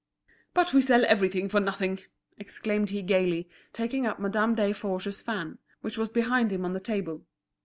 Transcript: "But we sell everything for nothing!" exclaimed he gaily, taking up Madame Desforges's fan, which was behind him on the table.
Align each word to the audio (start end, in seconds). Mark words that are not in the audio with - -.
"But 0.55 0.73
we 0.73 0.81
sell 0.81 1.05
everything 1.05 1.47
for 1.47 1.59
nothing!" 1.59 1.99
exclaimed 2.39 2.89
he 2.89 3.03
gaily, 3.03 3.47
taking 3.71 4.07
up 4.07 4.17
Madame 4.19 4.55
Desforges's 4.55 5.21
fan, 5.21 5.59
which 5.81 5.99
was 5.99 6.09
behind 6.09 6.51
him 6.51 6.65
on 6.65 6.73
the 6.73 6.79
table. 6.79 7.23